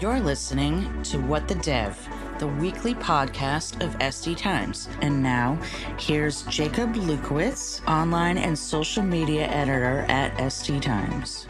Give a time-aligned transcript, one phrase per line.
[0.00, 2.08] You're listening to What the Dev,
[2.38, 4.88] the weekly podcast of SD Times.
[5.02, 5.58] And now,
[5.98, 11.46] here's Jakub Lewkowicz, online and social media editor at SD Times.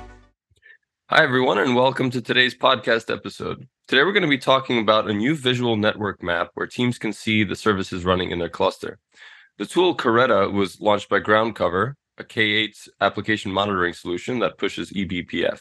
[1.11, 3.69] Hi, everyone, and welcome to today's podcast episode.
[3.87, 7.13] Today, we're going to be talking about a new visual network map where teams can
[7.13, 8.99] see the services running in their cluster.
[9.59, 15.61] The tool Caretta was launched by Groundcover, a K8 application monitoring solution that pushes eBPF.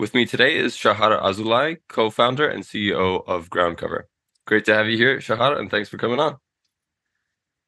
[0.00, 4.04] With me today is Shahar Azulay, co-founder and CEO of Groundcover.
[4.46, 6.38] Great to have you here, Shahara, and thanks for coming on.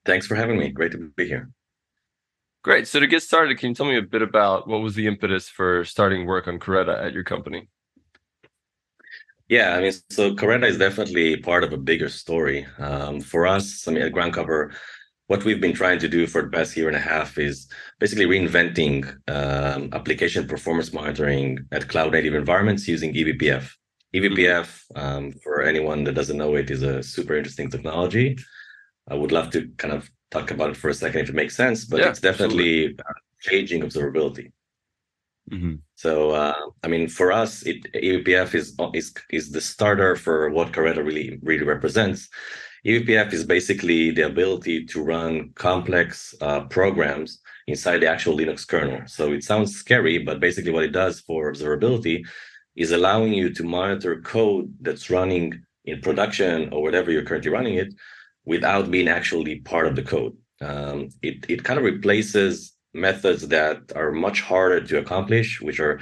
[0.06, 0.70] Thanks for having me.
[0.70, 1.50] Great to be here.
[2.64, 2.88] Great.
[2.88, 5.50] So to get started, can you tell me a bit about what was the impetus
[5.50, 7.68] for starting work on Caretta at your company?
[9.50, 12.66] Yeah, I mean, so Caretta is definitely part of a bigger story.
[12.78, 14.72] Um, for us, I mean, at Groundcover,
[15.26, 17.68] what we've been trying to do for the past year and a half is
[17.98, 23.70] basically reinventing um, application performance monitoring at cloud native environments using eBPF.
[24.14, 28.36] eBPF, um, for anyone that doesn't know it, is a super interesting technology.
[29.08, 31.56] I would love to kind of talk about it for a second if it makes
[31.56, 33.02] sense, but yeah, it's definitely absolutely.
[33.40, 34.52] changing observability.
[35.50, 35.74] Mm-hmm.
[35.96, 40.72] So, uh, I mean, for us, it, eBPF is is is the starter for what
[40.72, 42.28] Caretta really really represents.
[42.84, 49.02] eBPF is basically the ability to run complex uh, programs inside the actual Linux kernel.
[49.06, 52.26] So it sounds scary, but basically what it does for observability
[52.74, 57.74] is allowing you to monitor code that's running in production or whatever you're currently running
[57.74, 57.94] it
[58.44, 60.36] without being actually part of the code.
[60.60, 66.00] Um, it, it kind of replaces methods that are much harder to accomplish, which are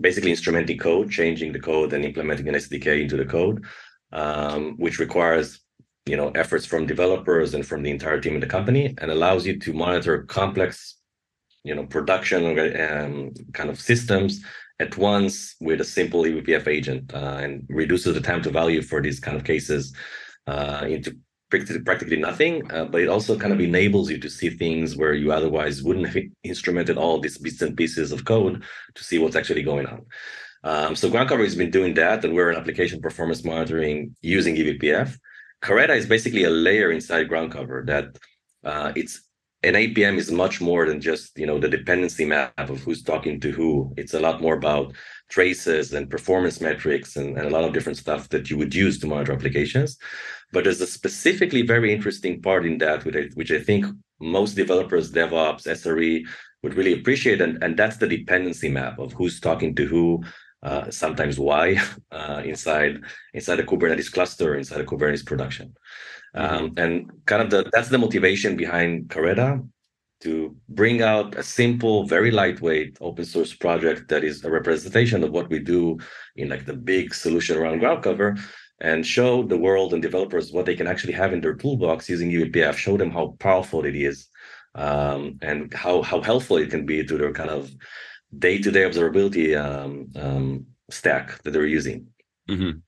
[0.00, 3.64] basically instrumenting code, changing the code and implementing an SDK into the code,
[4.12, 5.63] um, which requires
[6.06, 9.46] you know efforts from developers and from the entire team in the company, and allows
[9.46, 10.96] you to monitor complex,
[11.62, 14.44] you know, production um, kind of systems
[14.80, 19.00] at once with a simple eBPF agent, uh, and reduces the time to value for
[19.00, 19.94] these kind of cases
[20.46, 21.16] uh, into
[21.84, 25.32] practically nothing, uh, but it also kind of enables you to see things where you
[25.32, 28.62] otherwise wouldn't have instrumented all these bits and pieces of code
[28.94, 30.04] to see what's actually going on.
[30.64, 35.16] Um, so Groundcover has been doing that, and we're an application performance monitoring using eBPF.
[35.64, 38.18] Caretta is basically a layer inside Groundcover that
[38.64, 39.22] uh, it's
[39.62, 43.40] an APM is much more than just you know the dependency map of who's talking
[43.40, 43.92] to who.
[43.96, 44.92] It's a lot more about
[45.30, 48.98] traces and performance metrics and, and a lot of different stuff that you would use
[48.98, 49.96] to monitor applications.
[50.52, 53.86] But there's a specifically very interesting part in that, which I, which I think
[54.20, 56.26] most developers, DevOps, SRE
[56.62, 60.22] would really appreciate, and, and that's the dependency map of who's talking to who,
[60.64, 61.80] uh, sometimes why,
[62.10, 63.00] uh, inside
[63.34, 65.74] inside a Kubernetes cluster, inside a Kubernetes production.
[66.34, 66.54] Mm-hmm.
[66.54, 69.62] Um, and kind of the that's the motivation behind Caretta
[70.22, 75.30] to bring out a simple, very lightweight open source project that is a representation of
[75.30, 75.98] what we do
[76.36, 78.40] in like the big solution around Groundcover,
[78.80, 82.30] and show the world and developers what they can actually have in their toolbox using
[82.30, 82.74] eBPF.
[82.76, 84.28] show them how powerful it is
[84.74, 87.70] um, and how, how helpful it can be to their kind of
[88.38, 92.06] day-to-day observability um, um, stack that they're using.
[92.48, 92.78] Mm-hmm.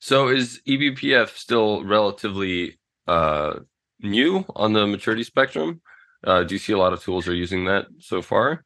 [0.00, 3.60] So is eBPF still relatively uh,
[4.00, 5.80] new on the maturity spectrum?
[6.24, 8.64] Uh, do you see a lot of tools are using that so far?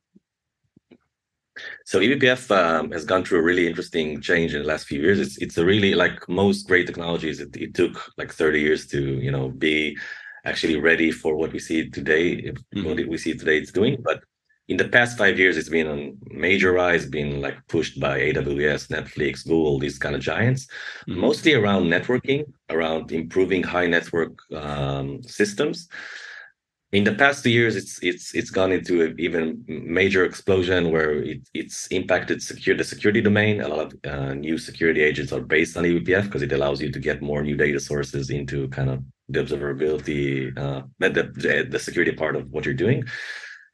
[1.84, 5.20] So eBPF um, has gone through a really interesting change in the last few years.
[5.20, 7.40] It's it's a really like most great technologies.
[7.40, 9.96] It, it took like 30 years to you know be
[10.44, 12.52] actually ready for what we see today.
[12.52, 12.84] Mm-hmm.
[12.84, 14.22] What we see today it's doing, but
[14.70, 18.86] in the past five years, it's been on major rise, been like pushed by AWS,
[18.86, 20.68] Netflix, Google, these kind of giants,
[21.08, 21.20] mm-hmm.
[21.20, 25.88] mostly around networking, around improving high network um, systems.
[26.92, 31.12] In the past two years it's it's it's gone into an even major explosion where
[31.32, 33.60] it, it's impacted secure the security domain.
[33.60, 36.90] A lot of uh, new security agents are based on eBPF because it allows you
[36.92, 42.12] to get more new data sources into kind of the observability uh, the, the security
[42.12, 43.04] part of what you're doing.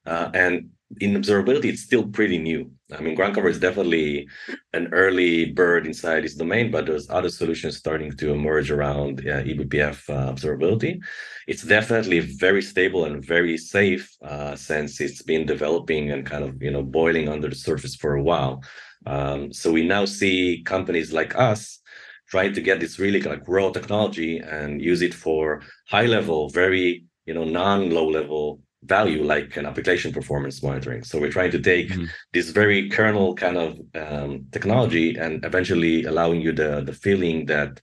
[0.06, 0.70] Uh, and
[1.00, 2.70] in observability, it's still pretty new.
[2.92, 4.28] I mean, Groundcover is definitely
[4.72, 10.08] an early bird inside this domain, but there's other solutions starting to emerge around eBPF
[10.08, 11.00] uh, observability.
[11.48, 16.62] It's definitely very stable and very safe uh, since it's been developing and kind of
[16.62, 18.62] you know boiling under the surface for a while.
[19.06, 21.80] Um, so we now see companies like us
[22.28, 27.04] trying to get this really like raw technology and use it for high level, very
[27.26, 31.02] you know non low level value like an application performance monitoring.
[31.04, 32.06] So we're trying to take mm-hmm.
[32.32, 37.80] this very kernel kind of um, technology and eventually allowing you the the feeling that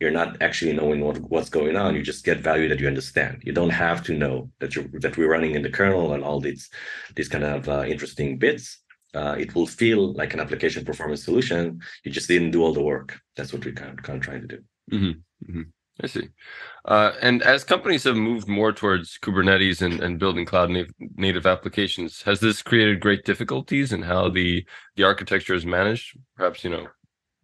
[0.00, 1.94] you're not actually knowing what, what's going on.
[1.94, 3.34] You just get value that you understand.
[3.46, 6.40] You don't have to know that you that we're running in the kernel and all
[6.40, 6.64] these
[7.16, 8.82] these kind of uh, interesting bits.
[9.14, 11.80] uh, it will feel like an application performance solution.
[12.04, 13.20] You just didn't do all the work.
[13.36, 14.58] That's what we're kind of, kind of trying to do.
[14.90, 15.50] Mm-hmm.
[15.50, 15.62] Mm-hmm.
[16.00, 16.28] I see.
[16.84, 21.46] Uh, and as companies have moved more towards Kubernetes and, and building cloud native, native
[21.46, 24.66] applications, has this created great difficulties in how the
[24.96, 26.16] the architecture is managed?
[26.36, 26.86] Perhaps you know,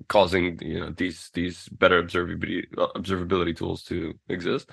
[0.08, 4.70] causing you know these these better observability observability tools to exist.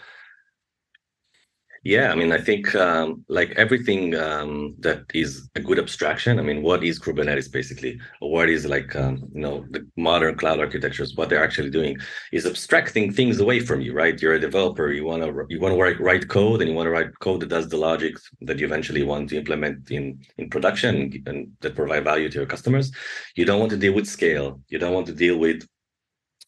[1.86, 6.40] Yeah, I mean, I think um, like everything um, that is a good abstraction.
[6.40, 10.36] I mean, what is Kubernetes basically, or what is like um, you know the modern
[10.36, 11.16] cloud architectures?
[11.16, 11.98] What they're actually doing
[12.32, 14.20] is abstracting things away from you, right?
[14.20, 14.92] You're a developer.
[14.92, 17.42] You want to you want to write, write code, and you want to write code
[17.42, 21.76] that does the logic that you eventually want to implement in in production and that
[21.76, 22.92] provide value to your customers.
[23.36, 24.60] You don't want to deal with scale.
[24.70, 25.62] You don't want to deal with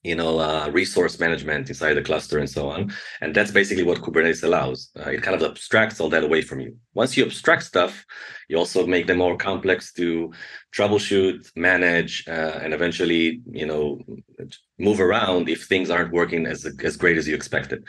[0.08, 2.82] you know, uh, resource management inside the cluster and so on.
[3.22, 4.80] And that's basically what Kubernetes allows.
[5.00, 6.72] Uh, it kind of abstracts all that away from you.
[6.94, 7.94] Once you abstract stuff,
[8.50, 10.32] you also make them more complex to
[10.78, 14.00] troubleshoot, manage, uh, and eventually, you know,
[14.80, 17.80] move around if things aren't working as as great as you expected.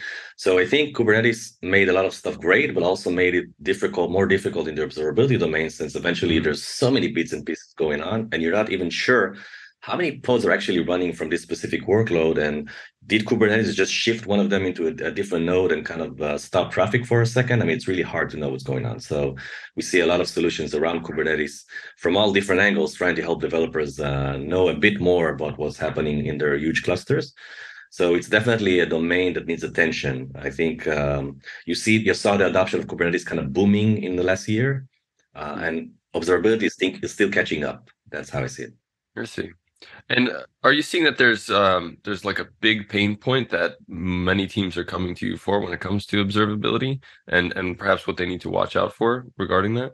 [0.45, 1.41] So I think Kubernetes
[1.77, 4.87] made a lot of stuff great, but also made it difficult, more difficult in the
[4.87, 6.45] observability domain, since eventually mm-hmm.
[6.45, 9.37] there's so many bits and pieces going on, and you're not even sure
[9.81, 12.39] how many pods are actually running from this specific workload?
[12.39, 12.69] And
[13.07, 16.21] did kubernetes just shift one of them into a, a different node and kind of
[16.21, 17.63] uh, stop traffic for a second?
[17.63, 19.01] I mean it's really hard to know what's going on.
[19.01, 19.37] So
[19.77, 21.65] we see a lot of solutions around kubernetes
[21.97, 25.79] from all different angles trying to help developers uh, know a bit more about what's
[25.79, 27.35] happening in their huge clusters.
[27.91, 30.31] So it's definitely a domain that needs attention.
[30.35, 34.17] I think um, you see you saw the adoption of kubernetes kind of booming in
[34.17, 34.87] the last year
[35.35, 37.91] uh, and observability is, think, is still catching up.
[38.11, 38.75] That's how i see it.
[39.17, 39.51] I see.
[40.09, 43.77] And uh, are you seeing that there's um, there's like a big pain point that
[43.87, 48.07] many teams are coming to you for when it comes to observability, and and perhaps
[48.07, 49.93] what they need to watch out for regarding that?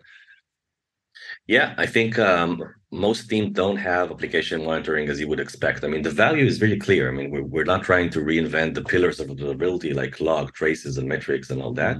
[1.47, 5.85] Yeah, I think um, most teams don't have application monitoring as you would expect.
[5.85, 7.09] I mean, the value is really clear.
[7.09, 10.99] I mean, we're, we're not trying to reinvent the pillars of observability like log, traces,
[10.99, 11.99] and metrics and all that.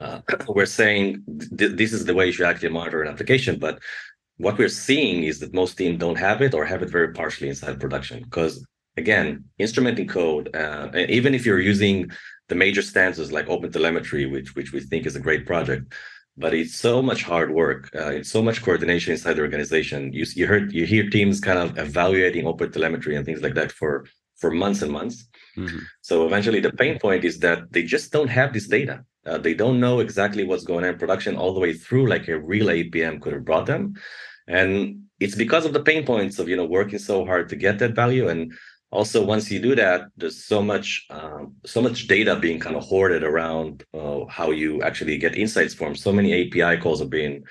[0.00, 1.22] Uh, we're saying
[1.58, 3.80] th- this is the way you should actually monitor an application, but
[4.38, 7.48] what we're seeing is that most teams don't have it or have it very partially
[7.48, 8.22] inside production.
[8.22, 8.64] Because
[8.96, 12.10] again instrumenting code uh, even if you're using
[12.48, 15.92] the major stances like OpenTelemetry which which we think is a great project
[16.36, 20.12] but it's so much hard work uh, it's so much coordination inside the organization.
[20.12, 24.06] You, you heard you hear teams kind of evaluating OpenTelemetry and things like that for
[24.36, 25.28] for months and months.
[25.56, 25.78] Mm-hmm.
[26.00, 29.54] so eventually the pain point is that they just don't have this data uh, they
[29.54, 32.66] don't know exactly what's going on in production all the way through, like a real
[32.66, 33.94] APM could have brought them.
[34.46, 37.78] And it's because of the pain points of you know working so hard to get
[37.78, 38.28] that value.
[38.28, 38.52] And
[38.90, 42.84] also, once you do that, there's so much um, so much data being kind of
[42.84, 45.94] hoarded around uh, how you actually get insights from.
[45.94, 47.44] So many API calls are being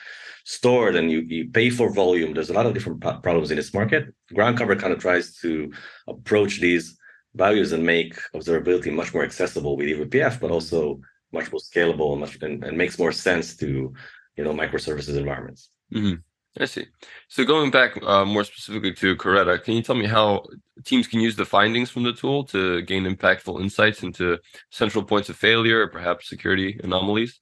[0.45, 2.33] stored, and you you pay for volume.
[2.33, 4.13] There's a lot of different problems in this market.
[4.33, 5.71] Groundcover kind of tries to
[6.07, 6.97] approach these
[7.35, 11.01] values and make observability much more accessible with eBPF, but also
[11.33, 13.94] much more scalable and much and, and makes more sense to
[14.38, 15.69] you know microservices environments.
[15.94, 16.15] Mm-hmm.
[16.59, 16.85] I see.
[17.30, 20.44] So going back uh, more specifically to Caretta, can you tell me how
[20.85, 24.38] teams can use the findings from the tool to gain impactful insights into
[24.69, 27.39] central points of failure or perhaps security anomalies?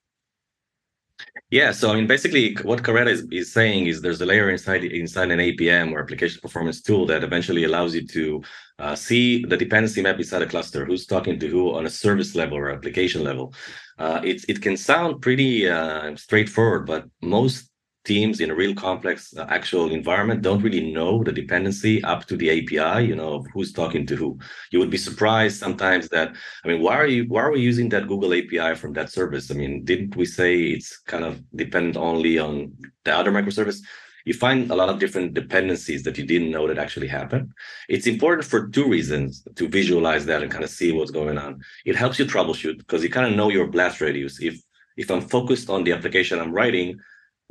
[1.50, 4.84] Yeah, so I mean, basically, what Caretta is, is saying is there's a layer inside
[4.86, 8.42] inside an APM or application performance tool that eventually allows you to
[8.80, 12.36] uh, see the dependency map inside a cluster, who's talking to who on a service
[12.36, 13.54] level or application level.
[13.98, 17.71] Uh, it it can sound pretty uh, straightforward, but most
[18.04, 22.36] teams in a real complex uh, actual environment don't really know the dependency up to
[22.36, 24.40] the API, you know, of who's talking to who.
[24.72, 27.90] You would be surprised sometimes that, I mean, why are you why are we using
[27.90, 29.52] that Google API from that service?
[29.52, 32.74] I mean, didn't we say it's kind of dependent only on
[33.06, 33.80] the other microservice?
[34.26, 37.52] You find a lot of different dependencies that you didn't know that actually happened.
[37.90, 41.62] It's important for two reasons to visualize that and kind of see what's going on.
[41.86, 44.40] It helps you troubleshoot because you kind of know your blast radius.
[44.42, 44.62] If
[44.98, 47.00] if I'm focused on the application I'm writing,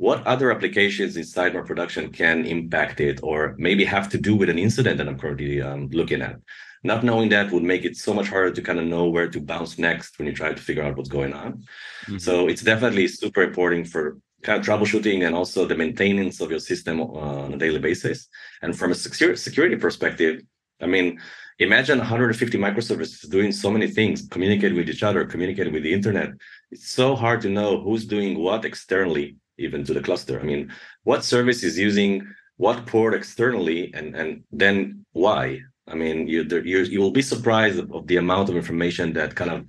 [0.01, 4.49] what other applications inside my production can impact it or maybe have to do with
[4.49, 6.37] an incident that I'm currently um, looking at.
[6.83, 9.39] Not knowing that would make it so much harder to kind of know where to
[9.39, 11.49] bounce next when you try to figure out what's going on.
[11.51, 12.17] Mm-hmm.
[12.17, 16.63] So it's definitely super important for kind of troubleshooting and also the maintenance of your
[16.71, 18.27] system uh, on a daily basis.
[18.63, 20.41] And from a security perspective,
[20.81, 21.21] I mean,
[21.59, 26.31] imagine 150 microservices doing so many things, communicating with each other, communicating with the internet.
[26.71, 30.39] It's so hard to know who's doing what externally even to the cluster.
[30.39, 30.71] I mean,
[31.03, 32.11] what service is using
[32.57, 35.61] what port externally, and and then why?
[35.87, 39.51] I mean, you you you will be surprised of, the amount of information that kind
[39.51, 39.65] of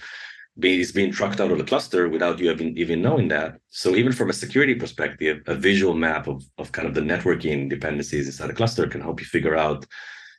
[0.63, 3.57] is being trucked out of the cluster without you even, even knowing that.
[3.71, 7.71] So even from a security perspective, a visual map of, of kind of the networking
[7.71, 9.87] dependencies inside a cluster can help you figure out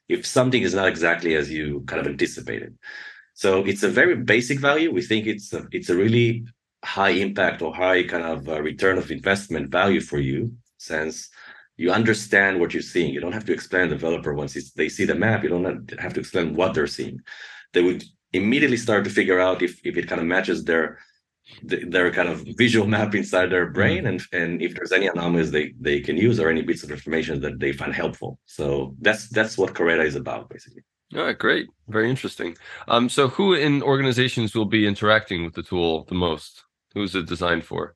[0.08, 2.78] if something is not exactly as you kind of anticipated.
[3.34, 4.92] So it's a very basic value.
[4.92, 6.46] We think it's a, it's a really
[6.84, 11.30] high impact or high kind of uh, return of investment value for you since
[11.78, 13.14] you understand what you're seeing.
[13.14, 15.44] You don't have to explain the developer once they see the map.
[15.44, 17.20] You don't have to explain what they're seeing.
[17.74, 21.00] They would immediately start to figure out if, if it kind of matches their
[21.62, 25.74] their kind of visual map inside their brain and and if there's any anomalies they
[25.80, 29.58] they can use or any bits of information that they find helpful so that's that's
[29.58, 32.56] what Caretta is about basically all right great very interesting
[32.88, 36.64] um so who in organizations will be interacting with the tool the most
[36.94, 37.96] who's it designed for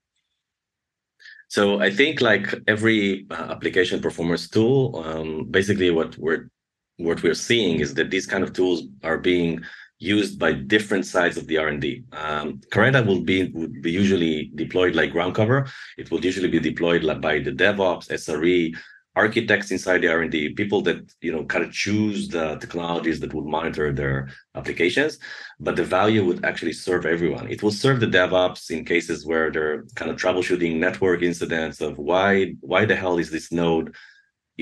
[1.47, 6.49] so i think like every uh, application performance tool um, basically what we're
[6.97, 9.63] what we're seeing is that these kind of tools are being
[9.99, 12.03] used by different sides of the R&D.
[12.11, 15.69] Um, Caretta will be would be usually deployed like Groundcover.
[15.97, 18.75] It will usually be deployed by the DevOps, SRE,
[19.23, 23.49] architects inside the R&D, people that you know kind of choose the technologies that would
[23.57, 24.17] monitor their
[24.59, 25.13] applications.
[25.59, 27.45] But the value would actually serve everyone.
[27.55, 31.93] It will serve the DevOps in cases where they're kind of troubleshooting network incidents of
[32.09, 32.29] why
[32.71, 33.87] why the hell is this node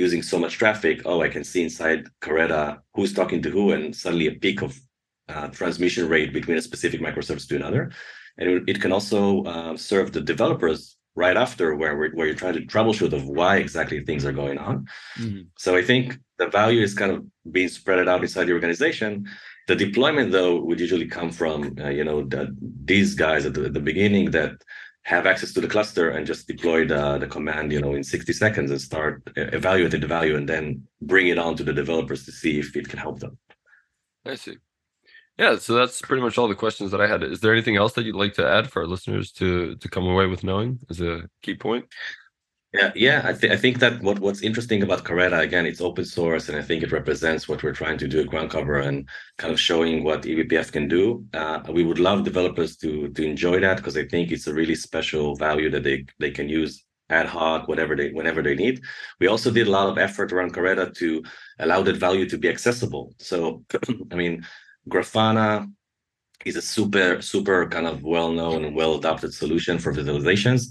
[0.05, 0.97] using so much traffic?
[1.09, 4.71] Oh, I can see inside Caretta who's talking to who, and suddenly a peak of
[5.33, 7.91] uh, transmission rate between a specific microservice to another.
[8.37, 12.61] And it, can also uh, serve the developers right after where where you're trying to
[12.61, 14.85] troubleshoot of why exactly things are going on.
[15.17, 15.43] Mm-hmm.
[15.57, 19.27] So I think the value is kind of being spread out inside the organization.
[19.67, 23.65] The deployment, though, would usually come from uh, you know the, these guys at the,
[23.65, 24.53] at the, beginning that
[25.03, 28.33] have access to the cluster and just deploy the, the command you know in 60
[28.33, 32.31] seconds and start evaluating the value and then bring it on to the developers to
[32.31, 33.37] see if it can help them.
[34.25, 34.57] I see.
[35.37, 37.21] Yeah, so that's pretty much all the questions that I had.
[37.21, 40.07] Is there anything else that you'd like to add for our listeners to to come
[40.07, 41.85] away with knowing as a key point?
[42.73, 43.21] Yeah, yeah.
[43.23, 46.57] I, th- I think that what, what's interesting about Caretta again, it's open source, and
[46.57, 50.03] I think it represents what we're trying to do at Groundcover and kind of showing
[50.03, 51.25] what eBPF can do.
[51.33, 54.75] Uh, we would love developers to to enjoy that because I think it's a really
[54.75, 58.81] special value that they they can use ad hoc, whatever they whenever they need.
[59.19, 61.23] We also did a lot of effort around Caretta to
[61.59, 63.13] allow that value to be accessible.
[63.19, 63.63] So,
[64.11, 64.45] I mean,
[64.89, 65.71] Grafana
[66.45, 70.67] is a super, super kind of well-known and well-adopted solution for visualizations.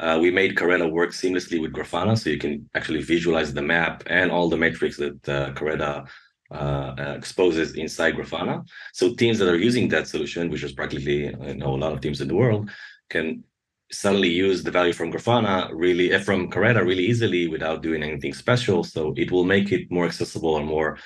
[0.00, 4.04] Uh, we made Caretta work seamlessly with Grafana, so you can actually visualize the map
[4.06, 6.06] and all the metrics that uh, Caretta
[6.50, 8.64] uh, exposes inside Grafana.
[8.92, 12.00] So teams that are using that solution, which is practically you know a lot of
[12.00, 12.70] teams in the world,
[13.10, 13.42] can
[13.90, 18.34] suddenly use the value from Grafana really uh, from Caretta really easily without doing anything
[18.34, 18.84] special.
[18.84, 20.98] So it will make it more accessible and more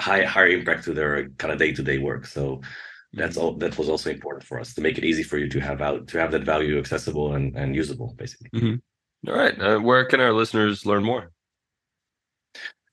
[0.00, 2.26] high higher impact to their kind of day-to-day work.
[2.26, 2.60] So
[3.16, 5.60] that's all that was also important for us to make it easy for you to
[5.60, 8.50] have out to have that value accessible and, and usable basically.
[8.54, 9.30] Mm-hmm.
[9.30, 11.30] all right uh, where can our listeners learn more?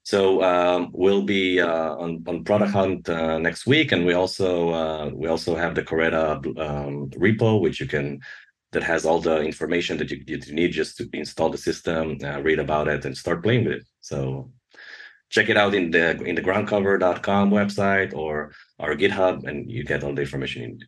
[0.03, 4.69] So um, we'll be uh, on, on product hunt uh, next week and we also
[4.69, 8.19] uh, we also have the Caretta um, repo which you can
[8.71, 12.39] that has all the information that you, you need just to install the system uh,
[12.41, 13.85] read about it and start playing with it.
[14.00, 14.51] So
[15.31, 20.03] check it out in the in the groundcover.com website or our GitHub, and you get
[20.03, 20.83] all the information you need.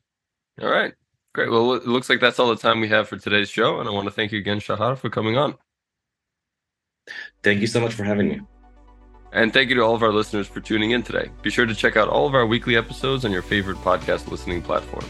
[0.62, 0.94] All right.
[1.34, 1.50] Great.
[1.50, 3.80] Well, it looks like that's all the time we have for today's show.
[3.80, 5.56] And I want to thank you again, Shahar, for coming on.
[7.42, 8.42] Thank you so much for having me.
[9.32, 11.32] And thank you to all of our listeners for tuning in today.
[11.42, 14.62] Be sure to check out all of our weekly episodes on your favorite podcast listening
[14.62, 15.06] platform.